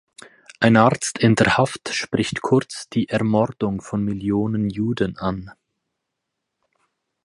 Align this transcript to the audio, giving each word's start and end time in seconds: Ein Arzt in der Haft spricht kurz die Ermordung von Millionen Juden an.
Ein 0.59 0.77
Arzt 0.77 1.19
in 1.19 1.35
der 1.35 1.59
Haft 1.59 1.89
spricht 1.93 2.41
kurz 2.41 2.89
die 2.89 3.07
Ermordung 3.07 3.81
von 3.81 4.03
Millionen 4.03 4.67
Juden 4.71 5.15
an. 5.19 5.51